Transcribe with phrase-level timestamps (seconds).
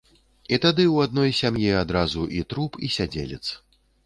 [0.55, 3.45] І тады ў адной сям'і адразу і труп, і сядзелец.